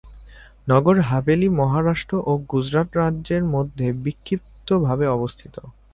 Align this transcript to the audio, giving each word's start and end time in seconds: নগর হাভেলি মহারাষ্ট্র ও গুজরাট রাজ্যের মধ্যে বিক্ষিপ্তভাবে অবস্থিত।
নগর 0.67 0.97
হাভেলি 1.01 1.47
মহারাষ্ট্র 1.59 2.13
ও 2.25 2.37
গুজরাট 2.51 2.89
রাজ্যের 2.95 3.43
মধ্যে 3.53 3.87
বিক্ষিপ্তভাবে 4.03 5.05
অবস্থিত। 5.07 5.55